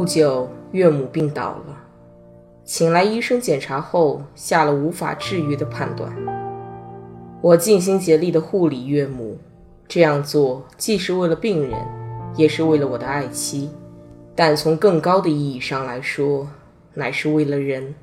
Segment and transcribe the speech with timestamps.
[0.00, 1.76] 不久，岳母病倒了，
[2.64, 6.10] 请来医生检查后，下了无法治愈的判断。
[7.42, 9.36] 我尽心竭力地护理岳母，
[9.86, 11.78] 这样做既是为了病人，
[12.34, 13.68] 也是为了我的爱妻，
[14.34, 16.48] 但从更高的意义上来说，
[16.94, 17.94] 乃是为了人。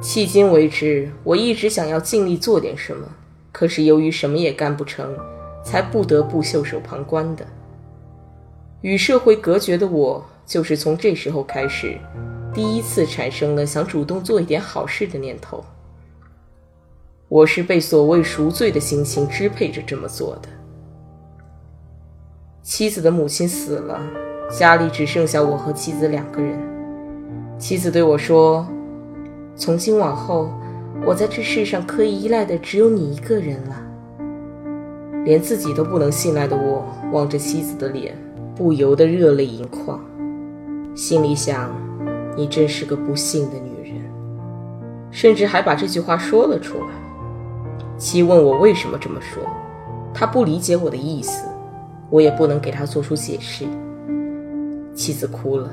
[0.00, 3.06] 迄今为止，我一直想要尽力做点什么，
[3.52, 5.14] 可是由于什么也干不成，
[5.62, 7.44] 才不得不袖手旁观的。
[8.80, 10.24] 与社会隔绝的我。
[10.46, 11.98] 就是从这时候开始，
[12.54, 15.64] 第一次产生了想主动做一点好事的念头。
[17.28, 20.48] 我是被所谓赎罪的心情支配着这么做的。
[22.62, 24.00] 妻子的母亲死了，
[24.48, 26.56] 家里只剩下我和妻子两个人。
[27.58, 28.64] 妻子对我说
[29.56, 30.52] ：“从今往后，
[31.04, 33.82] 我在这世上可以依赖的只有你一个人了。”
[35.26, 38.16] 连自己都不能信赖的我，望着妻子的脸，
[38.54, 40.00] 不由得热泪盈眶。
[40.96, 41.70] 心里想，
[42.34, 44.00] 你真是个不幸的女人，
[45.10, 46.86] 甚至还把这句话说了出来。
[47.98, 49.42] 妻问我为什么这么说，
[50.14, 51.46] 他不理解我的意思，
[52.08, 53.66] 我也不能给他做出解释。
[54.94, 55.68] 妻子哭了，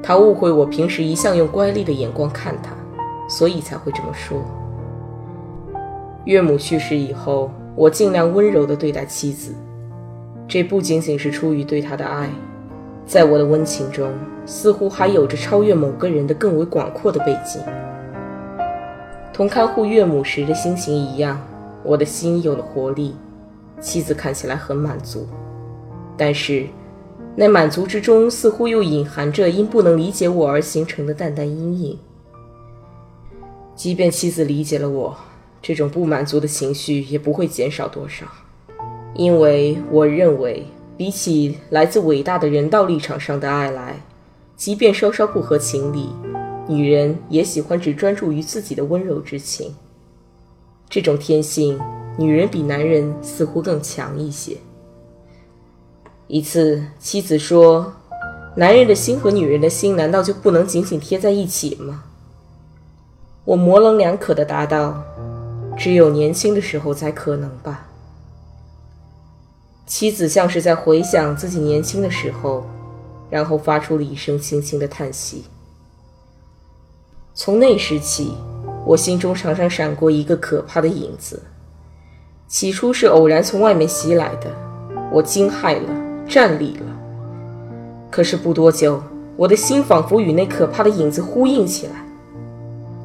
[0.00, 2.70] 他误会我平时一向用乖戾的眼光看他，
[3.28, 4.40] 所以才会这么说。
[6.24, 9.52] 岳母去世以后，我尽量温柔地对待妻子，
[10.46, 12.30] 这不仅仅是出于对她的爱。
[13.06, 14.12] 在我的温情中，
[14.46, 17.60] 似乎还有着超越某个人的更为广阔的背景。
[19.32, 21.40] 同看护岳母时的心情一样，
[21.82, 23.16] 我的心有了活力。
[23.80, 25.26] 妻子看起来很满足，
[26.16, 26.66] 但是
[27.34, 31.98] 那满足之中似乎又隐含着因不能理解我而形成的淡淡阴影。
[33.74, 35.16] 即便妻子理解了我，
[35.62, 38.26] 这种不满足的情绪也不会减少多少，
[39.14, 40.66] 因为我认为。
[41.00, 44.02] 比起来自伟大的人道立场上的爱来，
[44.54, 46.10] 即便稍稍不合情理，
[46.68, 49.74] 女人也喜欢只专注于自己的温柔之情。
[50.90, 51.80] 这种天性，
[52.18, 54.58] 女人比男人似乎更强一些。
[56.26, 57.94] 一次，妻子说
[58.54, 62.04] ：“男人的心和女人的心，难道就不能紧紧贴在一起吗？”
[63.46, 65.02] 我模棱两可地答道
[65.78, 67.86] ：“只有年轻的时候才可能吧。”
[69.90, 72.64] 妻子像是在回想自己年轻的时候，
[73.28, 75.46] 然后发出了一声轻轻的叹息。
[77.34, 78.36] 从那时起，
[78.86, 81.42] 我心中常常闪过一个可怕的影子。
[82.46, 84.54] 起初是偶然从外面袭来的，
[85.10, 85.88] 我惊骇了，
[86.28, 86.86] 站立了。
[88.12, 89.02] 可是不多久，
[89.36, 91.94] 我的心仿佛与那可怕的影子呼应起来。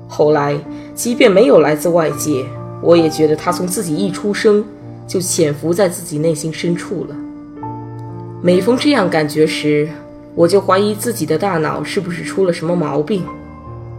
[0.07, 0.55] 后来，
[0.93, 2.45] 即便没有来自外界，
[2.79, 4.63] 我也觉得他从自己一出生。
[5.07, 7.15] 就潜伏在自己内心深处了。
[8.41, 9.87] 每逢这样感觉时，
[10.35, 13.23] 我就怀疑自己的大脑是不是出了什么毛病。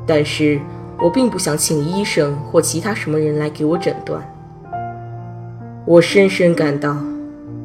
[0.07, 0.61] 但是
[0.99, 4.23] 我并不想请医生或其他什么人来给我诊断。
[5.85, 6.97] 我深深感到，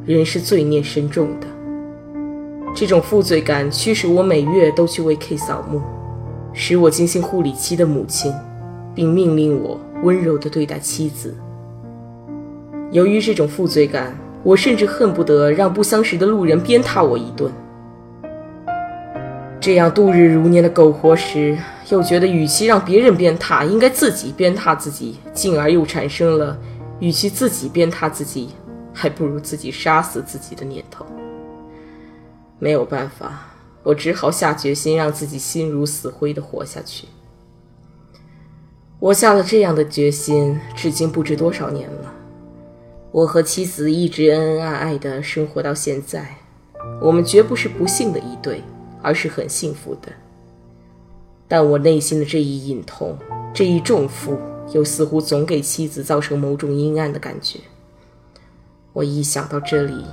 [0.06, 1.48] 人是罪孽深重的。
[2.74, 5.82] 这种负罪感驱使我每月都去为 K 扫墓，
[6.54, 8.34] 使我精心护理妻的母亲，
[8.96, 11.36] 并命令我温柔地对待妻子。
[12.92, 17.50] 由于这种负罪感，我甚至恨不得让不相识的路人鞭挞我一顿。
[19.62, 21.58] 这样度日如年的苟活时，
[21.90, 26.60] 又觉得与其让别人鞭挞，应该自己鞭挞自己，进而又产生了
[27.00, 28.50] 与其自己鞭挞自己，
[28.94, 31.06] 还不如自己杀死自己的念头。
[32.60, 33.54] 没有办法，
[33.84, 37.08] 我只好下决心让自己心如死灰的活下去。
[39.00, 42.14] 我下了这样的决心，至今不知多少年了。
[43.12, 46.38] 我和妻子一直恩恩爱爱的生活到现在，
[47.02, 48.64] 我们绝不是不幸的一对，
[49.02, 50.14] 而是很幸福的。
[51.46, 53.18] 但我内心的这一隐痛，
[53.54, 54.38] 这一重负，
[54.72, 57.60] 又似乎总给妻子造成某种阴暗的感觉。
[58.94, 60.06] 我一想到这里，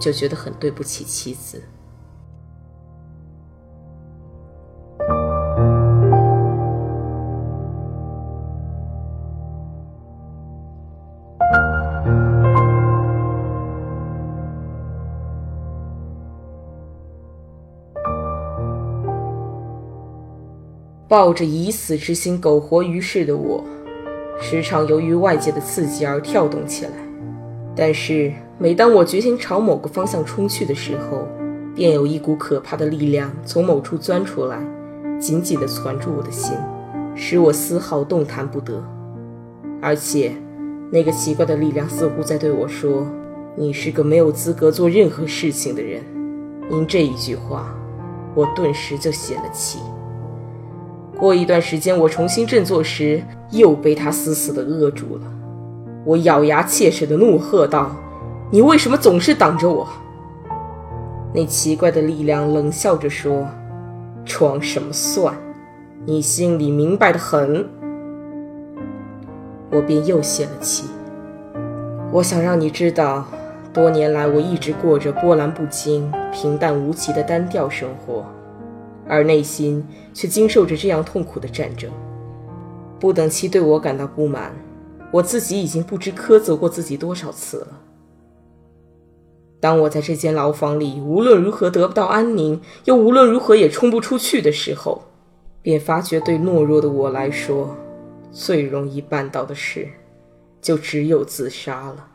[0.00, 1.62] 就觉得很对不起妻子。
[21.10, 23.64] 抱着以死之心苟活于世的我，
[24.40, 26.92] 时常由于外界的刺激而跳动起来。
[27.74, 31.26] 但是，每当我决心朝某个方向冲去的时候，
[31.74, 34.64] 便有一股可怕的力量从某处钻出来，
[35.18, 36.56] 紧紧地攒住我的心，
[37.16, 38.80] 使我丝毫动弹不得。
[39.82, 40.30] 而且，
[40.92, 43.04] 那个奇怪的力量似乎在对我说
[43.58, 46.04] ：“你是个没有资格做任何事情的人。”
[46.70, 47.74] 因这一句话，
[48.32, 49.80] 我顿时就泄了气。
[51.20, 55.22] 过一段时间，我重新振作时，又被他死死地扼住了。
[56.06, 57.94] 我咬牙切齿地怒喝道
[58.50, 59.86] ：“你为什么总是挡着我？”
[61.34, 63.46] 那奇怪的力量冷笑着说
[64.24, 65.34] ：“装什么蒜？
[66.06, 67.68] 你心里明白的很。”
[69.70, 70.88] 我便又泄了气。
[72.10, 73.26] 我想让你知道，
[73.74, 78.24] 多年来我一直过着波澜不惊、平淡无奇的单调生活。
[79.10, 79.84] 而内心
[80.14, 81.90] 却经受着这样痛苦的战争。
[83.00, 84.54] 不等其对我感到不满，
[85.10, 87.80] 我自己已经不知苛责过自己多少次了。
[89.58, 95.02] 当我在这间牢房里无论如何得不到安宁，又无论如何也冲不出去的时候，
[95.60, 97.76] 便发觉对懦弱的我来说，
[98.30, 99.88] 最容易办到的事，
[100.62, 102.06] 就只有自杀了。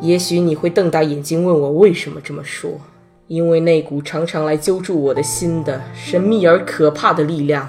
[0.00, 2.72] 也许你会瞪大眼睛问我为什么这么说。
[3.34, 7.68] 因为那股常常来揪住我的心的神秘而可怕的力量，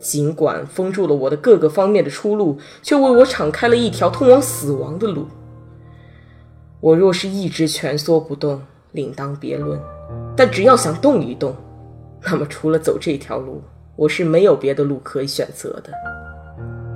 [0.00, 5.28] 尽管封住了我的各个方面的出路，却为我敞开了一条通往死亡的路。
[6.80, 8.60] 我若是一直蜷缩不动，
[8.90, 9.78] 另当别论；
[10.36, 11.54] 但只要想动一动，
[12.24, 13.62] 那么除了走这条路，
[13.94, 15.92] 我是没有别的路可以选择的。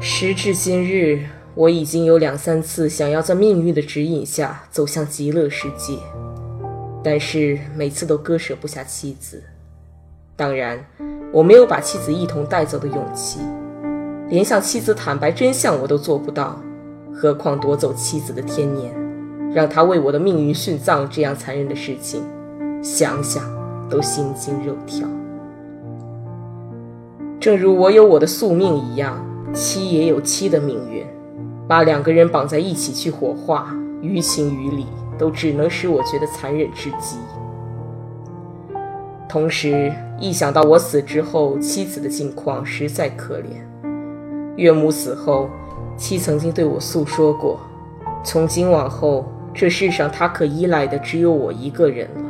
[0.01, 1.23] 时至今日，
[1.55, 5.97] 我已经有两三次想要在命运的指引下走向极乐世界。
[7.05, 9.43] 但是每次都割舍不下妻子，
[10.35, 10.83] 当然，
[11.31, 13.41] 我没有把妻子一同带走的勇气，
[14.31, 16.59] 连向妻子坦白真相我都做不到，
[17.13, 18.91] 何况夺走妻子的天年，
[19.53, 22.23] 让她为我的命运殉葬这样残忍的事情，
[22.83, 23.45] 想想
[23.91, 25.07] 都心惊肉跳。
[27.39, 29.23] 正如我有我的宿命一样，
[29.53, 31.05] 妻也有妻的命运，
[31.69, 34.87] 把两个人绑在一起去火化，于情于理。
[35.19, 37.19] 都只能使我觉得残忍至极。
[39.29, 43.63] 同时，一想到我死之后妻子的境况，实在可怜。
[44.57, 45.49] 岳母死后，
[45.97, 47.59] 妻曾经对我诉说过
[48.23, 52.23] ：“从今往后，这世上她可依赖的只有我一个人了。”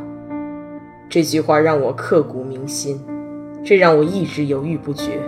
[1.11, 3.05] 这句话让我刻骨铭心，
[3.63, 5.21] 这让我一直犹豫不决。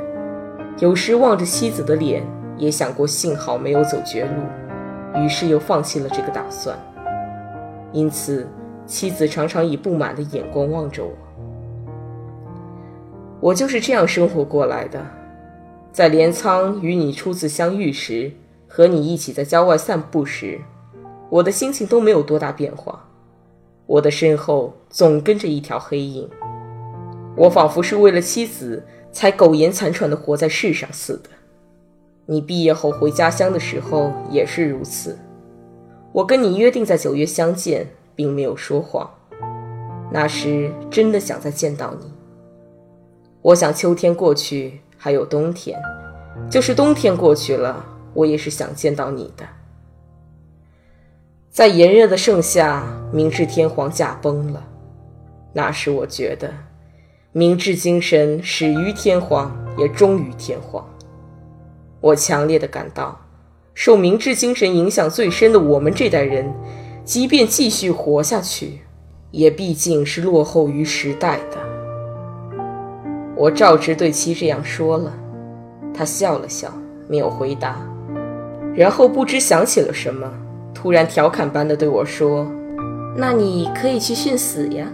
[0.79, 2.23] 有时望着妻子的脸，
[2.57, 6.77] 也想过幸好没有走绝路，于是又放弃了这个打算。
[7.93, 8.47] 因此，
[8.87, 11.13] 妻子常常以不满的眼光望着我。
[13.41, 15.05] 我就是这样生活过来的。
[15.93, 18.31] 在镰仓与你初次相遇时，
[18.67, 20.61] 和你一起在郊外散步时，
[21.31, 23.09] 我的心情都没有多大变化。
[23.87, 26.29] 我的身后总跟着一条黑影，
[27.37, 31.31] 我仿佛是为了妻子才苟延残喘地活在世上似的。
[32.27, 35.17] 你毕业后回家乡的时候也是如此。
[36.17, 39.11] 我跟你约定在九月相见，并没有说谎。
[40.11, 42.11] 那时真的想再见到你。
[43.43, 45.79] 我想秋天过去，还有冬天，
[46.49, 49.47] 就是冬天过去了，我也是想见到你的。
[51.51, 52.83] 在炎热的盛夏，
[53.13, 54.65] 明治天皇驾崩了。
[55.53, 56.51] 那时我觉得，
[57.33, 60.83] 明治精神始于天皇，也终于天皇。
[62.01, 63.21] 我强烈的感到。
[63.79, 66.51] 受明治精神影响最深的我们这代人，
[67.05, 68.81] 即便继续活下去，
[69.33, 71.59] 也毕竟是落后于时代的。
[73.37, 75.13] 我照直对其这样说了，
[75.93, 76.73] 他笑了笑，
[77.07, 77.77] 没有回答，
[78.75, 80.27] 然后不知想起了什么，
[80.73, 82.51] 突然调侃般的对我说
[83.15, 84.91] ：“那你可以去殉死呀。”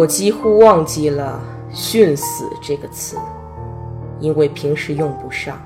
[0.00, 1.38] 我几乎忘记了
[1.70, 3.18] “殉死”这个词，
[4.18, 5.60] 因为平时用不上，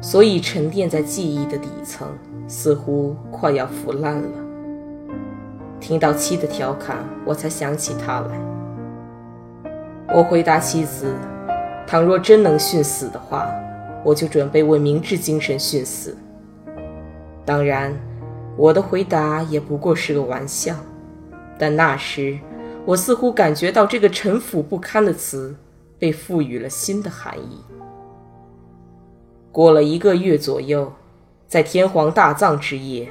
[0.00, 2.06] 所以沉淀在记忆的底层，
[2.46, 4.28] 似乎快要腐烂了。
[5.80, 8.38] 听到妻的调侃，我才想起他来。
[10.14, 11.12] 我回答妻子
[11.88, 13.48] ：“倘若真能殉死的话，
[14.04, 16.16] 我就准备为明智精神殉死。”
[17.44, 17.92] 当然，
[18.56, 20.72] 我的回答也不过是个玩笑，
[21.58, 22.38] 但那时。
[22.86, 25.56] 我似乎感觉到这个陈腐不堪的词
[25.98, 27.60] 被赋予了新的含义。
[29.50, 30.92] 过了一个月左右，
[31.48, 33.10] 在天皇大葬之夜，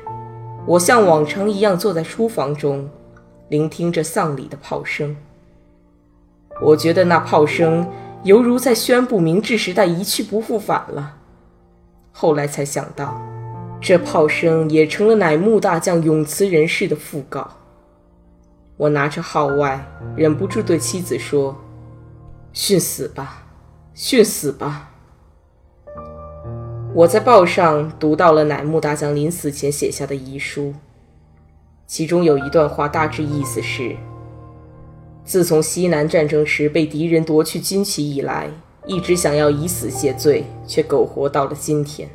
[0.65, 2.89] 我像往常一样坐在书房中，
[3.49, 5.17] 聆听着丧礼的炮声。
[6.61, 7.85] 我觉得那炮声
[8.23, 11.17] 犹如在宣布明治时代一去不复返了。
[12.13, 13.21] 后来才想到，
[13.81, 17.45] 这炮声也成了乃木大将永辞人世的讣告。
[18.77, 21.55] 我拿着号外，忍不住对妻子说
[22.53, 23.47] ：“殉死吧，
[23.95, 24.91] 殉死吧。”
[26.93, 30.73] 我在报上读到了乃木大将临死前写下的遗书，
[31.87, 33.95] 其中有一段话，大致意思是：
[35.23, 38.49] 自从西南战争时被敌人夺去军旗以来，
[38.85, 42.09] 一直想要以死谢罪，却苟活到了今天。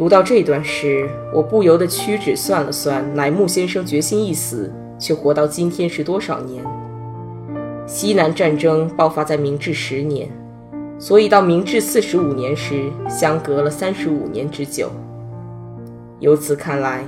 [0.00, 6.64] 读到这段时，我不由得屈指算了算，乃木先生决心一死，却活到今天是多少年？
[7.86, 10.26] 西南战争爆发在明治十年，
[10.98, 14.90] 所以到明治四十五年时，相隔了三十五年之久。
[16.18, 17.04] 由此看来，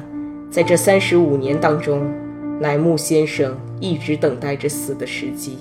[0.51, 2.13] 在这三十五年当中，
[2.61, 5.57] 乃木先生一直等待着死的时机。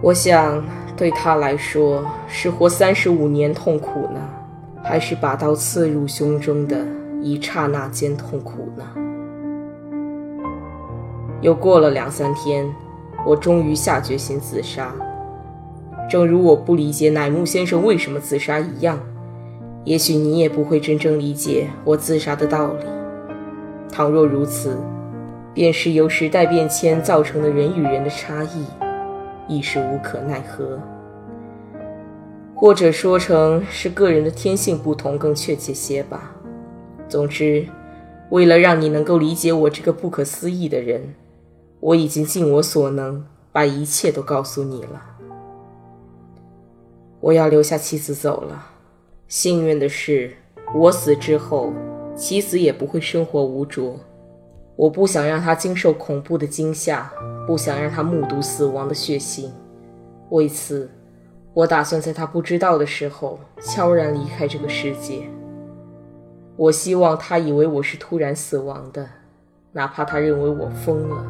[0.00, 0.64] 我想，
[0.96, 4.20] 对他来说，是活三十五年痛苦呢？
[4.88, 6.86] 还是把刀刺入胸中的
[7.20, 8.84] 一刹那间痛苦呢？
[11.40, 12.64] 又过了两三天，
[13.26, 14.94] 我终于下决心自杀。
[16.08, 18.96] 正如我不理解乃木先生为什么自杀一样，
[19.82, 22.84] 也许你也不会真正理解我自杀的道理。
[23.90, 24.78] 倘若如此，
[25.52, 28.64] 便是由时代变迁造成的人与人的差异，
[29.48, 30.78] 亦是无可奈何。
[32.58, 36.34] 或者说成是个人的天性不同更确切些吧。
[37.06, 37.66] 总之，
[38.30, 41.14] 为了让你能够理解我这个不可思议的人，
[41.80, 45.02] 我已经尽我所能把一切都告诉你了。
[47.20, 48.66] 我要留下妻子走了。
[49.28, 50.32] 幸运的是，
[50.74, 51.74] 我死之后，
[52.16, 54.00] 妻子也不会生活无着。
[54.76, 57.12] 我不想让她经受恐怖的惊吓，
[57.46, 59.50] 不想让她目睹死亡的血腥。
[60.30, 60.88] 为此。
[61.56, 65.26] 我打算在他不知道的时候悄然离开这个世界。
[66.54, 69.08] 我希望他以为我是突然死亡的，
[69.72, 71.26] 哪怕他认为我疯了，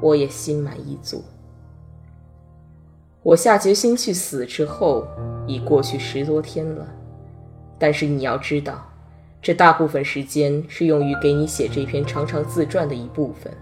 [0.00, 1.22] 我也心满意足。
[3.22, 5.06] 我下决心去死之后，
[5.46, 6.88] 已过去十多天了。
[7.78, 8.90] 但是你要知道，
[9.42, 13.52] 这大部分时间是用于给你写这篇长长自传的一部分。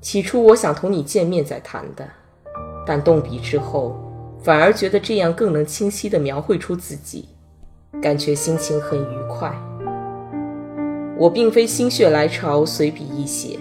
[0.00, 2.04] 起初我想同你见面再谈的，
[2.84, 3.96] 但动笔之后。
[4.40, 7.28] 反而觉得这样更能清晰地描绘出自己，
[8.00, 9.52] 感觉心情很愉快。
[11.18, 13.58] 我并非心血来潮随笔一写，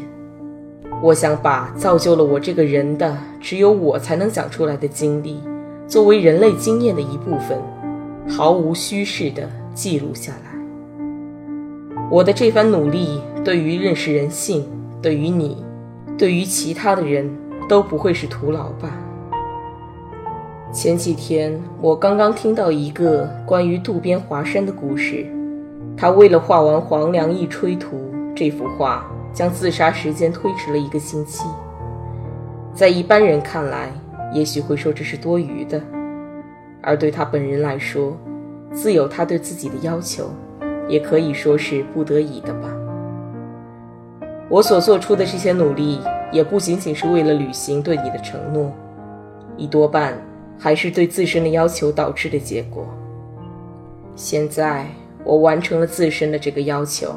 [1.01, 5.41] 我想把造就了我这个人的只有我才能讲出来的经历，
[5.87, 7.59] 作为人类经验的一部分，
[8.29, 10.59] 毫无虚饰地记录下来。
[12.11, 14.65] 我的这番努力，对于认识人性，
[15.01, 15.65] 对于你，
[16.15, 17.27] 对于其他的人
[17.67, 18.91] 都不会是徒劳吧。
[20.73, 25.25] 前几天，我刚刚听到一个关于渡边华山的故事。
[25.95, 27.97] 他为了画完《黄粱一吹图》
[28.35, 31.47] 这幅画，将自杀时间推迟了一个星期。
[32.73, 33.89] 在一般人看来，
[34.33, 35.79] 也许会说这是多余的；
[36.81, 38.15] 而对他本人来说，
[38.73, 40.29] 自有他对自己的要求，
[40.89, 42.69] 也可以说是不得已的吧。
[44.49, 48.69] 我所做出的这些努力，也不仅仅是为了履行对你的承诺，
[49.55, 50.13] 一多半。
[50.57, 52.87] 还是对自身的要求导致的结果。
[54.15, 54.87] 现在
[55.23, 57.13] 我完成了自身的这个要求，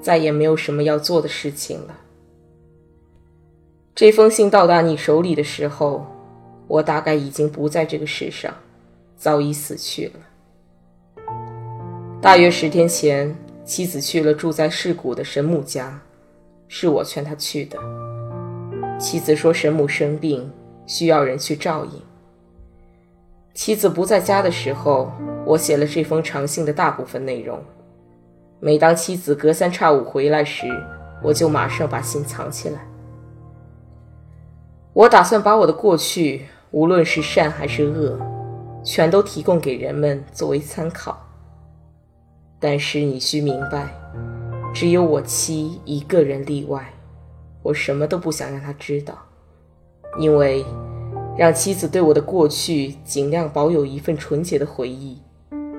[0.00, 1.98] 再也没有什么要做的事情了。
[3.94, 6.04] 这封信到达你手里的时候，
[6.66, 8.52] 我大概已经不在这个世上，
[9.16, 10.20] 早已死去了。
[12.20, 16.00] 大约十天前，妻子去了住在市谷的神母家，
[16.68, 17.78] 是我劝她去的。
[18.98, 20.50] 妻子说神母生病，
[20.86, 22.02] 需要人去照应。
[23.54, 25.12] 妻子不在家的时候，
[25.46, 27.62] 我写了这封长信的大部分内容。
[28.58, 30.66] 每当妻子隔三差五回来时，
[31.22, 32.84] 我就马上把信藏起来。
[34.92, 38.18] 我打算把我的过去，无论是善还是恶，
[38.82, 41.16] 全都提供给人们作为参考。
[42.58, 43.88] 但是你需明白，
[44.74, 46.92] 只有我妻一个人例外，
[47.62, 49.16] 我什么都不想让她知道，
[50.18, 50.64] 因为
[51.36, 55.18] 让妻子对我的过去尽量保有一份纯洁的回忆，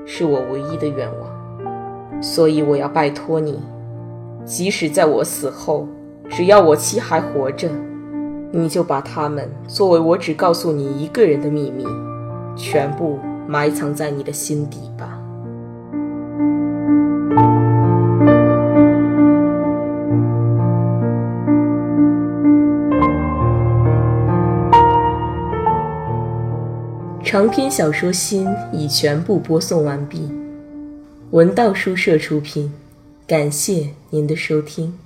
[0.05, 2.21] 是我唯一的愿望。
[2.21, 3.59] 所以我要拜托你，
[4.43, 5.87] 即使在我死后，
[6.29, 7.69] 只要我妻还活着。
[8.51, 11.85] 你就把他们作为我只告诉你一个人的秘密，
[12.55, 15.14] 全部埋藏在你的心底吧。
[27.35, 30.31] 长篇小说《心》已全部播送完毕，
[31.31, 32.71] 文道书社出品，
[33.27, 34.97] 感谢您的收听。